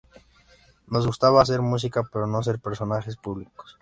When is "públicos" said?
3.17-3.69